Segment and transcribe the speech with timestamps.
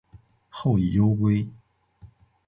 [0.49, 1.47] 后以忧归。